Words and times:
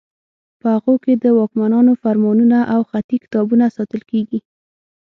په 0.59 0.67
هغو 0.75 0.93
کې 1.03 1.13
د 1.23 1.25
واکمنانو 1.39 1.93
فرمانونه 2.01 2.57
او 2.73 2.81
خطي 2.89 3.17
کتابونه 3.23 3.65
ساتل 3.75 4.01
کیږي. 4.11 4.39